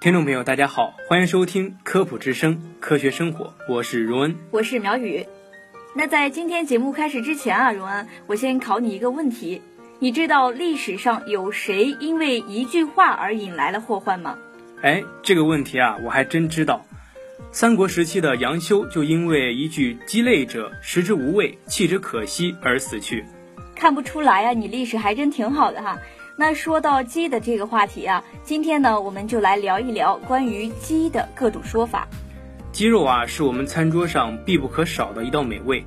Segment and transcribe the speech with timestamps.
[0.00, 4.36] 听众朋友，大家好，欢迎收听科普之声，科学生活，我是荣恩。
[4.52, 5.26] 我是苗雨。
[5.96, 9.60] 那在今天节目开始之前啊，荣恩，我先考你一个问题：
[9.98, 14.38] 你知道历史上有谁因为一句话而引来了祸患吗？
[14.82, 16.86] 哎，这个问题啊，我还真知道。
[17.50, 23.24] 三国时期的杨修就因为一句“鸡肋者，食之无味，弃之可惜”而死去。
[23.74, 25.98] 看不出来啊，你历史还真挺好的哈。
[26.40, 32.06] 那说到鸡的这个话题啊，今天呢，我们就来聊一聊关于鸡的各种说法。
[32.70, 35.84] 鸡肉啊，是我们餐桌上必不可少的一道美味。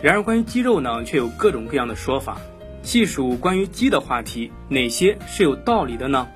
[0.00, 2.38] 然而，关于鸡肉呢，却有各种各样的说法。
[2.82, 6.26] 细数关于鸡的话题，哪些是有道理的呢？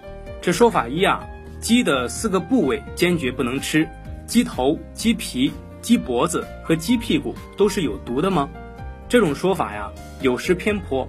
[0.43, 1.25] 这说法一啊，
[1.59, 3.89] 鸡的四个部位坚决不能吃，
[4.27, 8.47] 鸡头、鸡皮、鸡脖子和鸡屁股都是有毒的吗？
[9.09, 9.91] 这种说法呀，
[10.21, 11.09] 有失偏颇。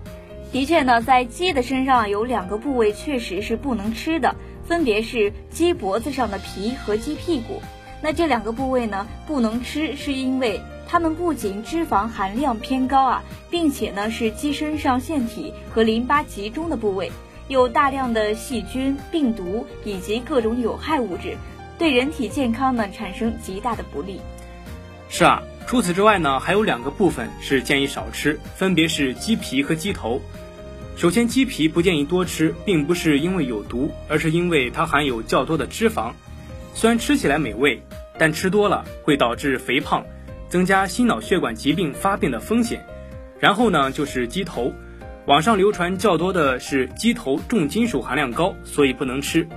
[0.52, 7.62] 的确呢，在鸡的身上有两个部位确实是不能吃的，分别是鸡脖子上的皮和鸡屁股。
[8.02, 17.12] 那这两个部位呢，不能吃，是因为它们不仅脂肪含量偏高啊，并且呢是鸡身上腺体和淋巴集中的部位，
[17.48, 21.36] 有大量的细菌、病毒以及各种有害物质，
[21.78, 24.22] 对人体健康呢产生极大的不利。
[25.10, 30.22] 是啊，除此之外呢，还有两个部分是建议少吃，分别是鸡皮和鸡头。
[30.96, 36.14] 首先，鸡皮不建议多吃，并不是因为有毒，而是因为它含有较多的脂肪。
[36.76, 37.82] 虽然吃起来美味，
[38.18, 40.06] 但吃多了会导致肥胖，
[40.50, 42.86] 增加心脑血管疾病发病的风险。
[43.40, 44.72] 然后呢，就是鸡头，
[45.26, 49.48] 网上流传较多的是鸡头重金属含量高，所以不能吃。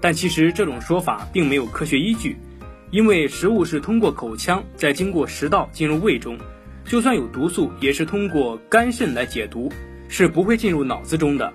[0.00, 2.38] 但其实这种说法并没有科学依据，
[2.90, 6.38] 因为食物是通过口腔，再经过食道进入胃中，
[6.84, 9.70] 就算有毒素，也是通过肝肾来解毒。
[10.10, 11.52] 是不会进入脑子中的，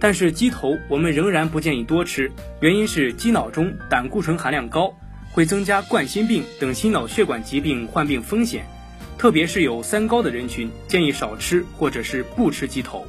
[0.00, 4.92] 但是鸡头我们仍然不建议多吃，原因是鸡脑中胆固醇含量高，
[5.30, 8.64] 会增加冠心病等心脑血管疾病患病风险，
[9.16, 13.06] 特别是有三高的人群，建议少吃或者是不吃鸡头。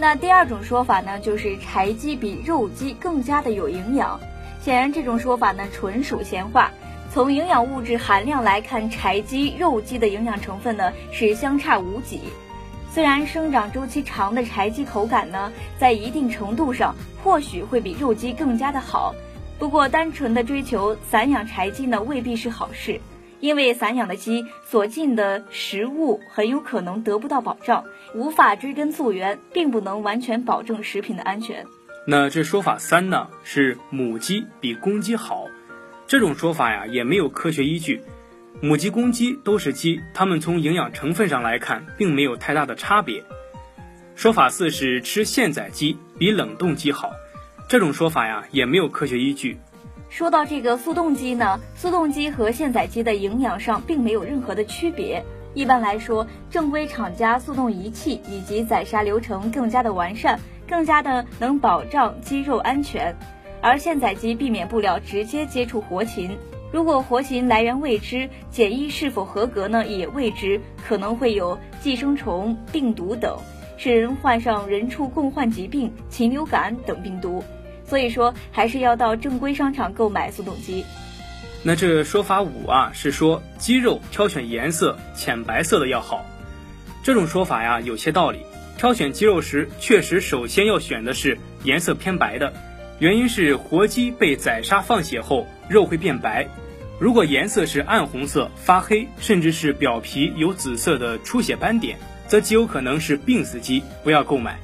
[0.00, 4.18] 那第二种说法呢，就是柴鸡比肉鸡更加的有营养。
[4.62, 6.72] 显然这种说法呢纯属闲话。
[7.14, 12.18] 从营养物质含量来看，柴鸡、肉鸡的营养成分呢是相差无几。
[12.90, 16.92] 虽然生长周期长的柴鸡口感呢，在一定程度上
[17.22, 19.14] 或许会比肉鸡更加的好，
[19.60, 23.00] 不过单纯的追求散养柴鸡呢，未必是好事，
[23.38, 27.84] 因为散养的鸡所进的食物很有可能得不到保障，
[28.16, 31.64] 无法追根溯源，并不能完全保证食品的安全。
[32.08, 35.44] 那这说法三呢，是母鸡比公鸡好，
[36.06, 38.02] 这种说法呀，也没有科学依据。
[38.60, 43.24] 母鸡、公鸡都是鸡，它们从营养成分上来看，并没有太大的差别。
[44.14, 47.12] 说法四是吃现宰鸡比冷冻鸡好，
[47.68, 49.58] 这种说法呀也没有科学依据。
[50.08, 55.24] 说到这个速冻鸡呢，速冻鸡和现宰鸡的营养上并没有任何的区别。
[55.54, 60.38] 一般来说，正规厂家速冻仪器以及宰杀流程更加的完善，
[60.68, 63.16] 更加的能保障鸡肉安全，
[63.64, 66.36] 而现宰鸡避免不了直接接触活禽。
[66.70, 69.86] 如果活禽来源未知，检疫是否合格呢？
[69.86, 73.38] 也未知，可能会有寄生虫、病毒等，
[73.78, 77.42] 使人患上人畜共患疾病、禽流感等病毒。
[77.86, 80.84] 所以说，还是要到正规商场购买速冻鸡。
[81.62, 86.26] 那这说法五啊，是说鸡肉挑选颜色浅白色的要好。
[87.02, 88.40] 这种说法呀，有些道理。
[88.76, 92.52] 挑选鸡肉时，确实首先要选的是颜色偏白的，
[93.00, 96.46] 原因是活鸡被宰杀放血后，肉会变白。
[97.00, 101.98] 如果颜色是暗红色、发黑，甚至是表皮有紫色的出血斑点，
[102.28, 104.56] 则极有可能是病死鸡，不要购买。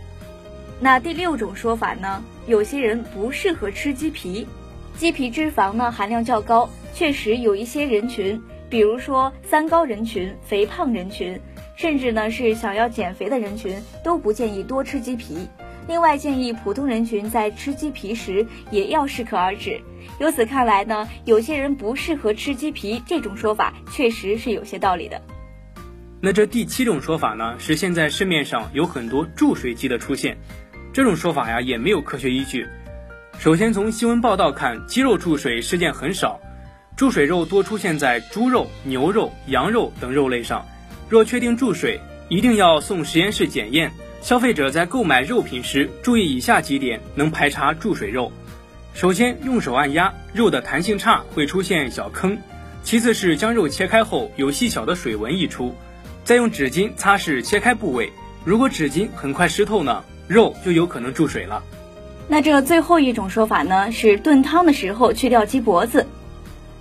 [0.78, 2.22] 那第六种说法呢？
[2.46, 4.46] 有些人不适合吃鸡皮，
[4.96, 11.38] 鸡皮脂肪呢含量较高，确实有一些人群，比如说三高人群、肥胖人群，
[11.76, 15.48] 甚至呢是想要减肥的人群，都不建议多吃鸡皮。
[15.90, 19.80] 另外，建议普通人群在吃鸡皮时也要适可而止。
[20.20, 25.20] 由此看来呢，有些人不适合吃鸡皮，这种说法确实是有些道理的。
[26.20, 30.38] 那这第七种说法呢，是现在市面上有很多注水鸡的出现，
[30.92, 32.68] 这种说法呀也没有科学依据。
[33.40, 36.38] 首先从新闻报道看，鸡肉注水事件很少，
[36.96, 40.64] 注水肉多出现在猪肉、牛肉、羊肉等肉类上。
[41.08, 43.90] 若确定注水，一定要送实验室检验。
[44.20, 48.30] 消费者在购买肉品时，注意以下几点，能排查注水肉。
[48.92, 52.36] 首先，用手按压，肉的弹性差，会出现小坑；
[52.82, 55.74] 其次是将肉切开后，有细小的水纹溢出。
[56.22, 58.12] 再用纸巾擦拭切开部位，
[58.44, 61.62] 如果纸巾很快湿透呢，肉就有可能注水了。
[62.28, 66.06] 那这最后一种说法呢，是炖汤的时候去掉鸡脖子。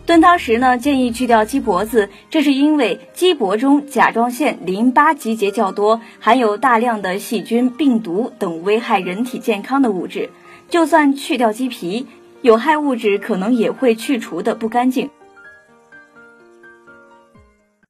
[0.10, 10.32] 炖汤时呢，建议去掉鸡脖子，这是因为鸡脖中甲状腺、淋巴结节较多，含有大量的细菌、病毒等危害人体健康的物质。
[10.68, 12.08] 就算去掉鸡皮，
[12.42, 15.12] 有害物质可能也会去除的不干净。